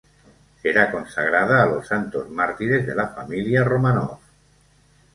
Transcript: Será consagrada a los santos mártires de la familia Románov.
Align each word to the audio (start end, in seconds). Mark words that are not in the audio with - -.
Será 0.63 0.89
consagrada 0.91 1.61
a 1.61 1.67
los 1.67 1.85
santos 1.89 2.27
mártires 2.27 2.87
de 2.87 2.95
la 2.95 3.09
familia 3.09 3.63
Románov. 3.63 4.17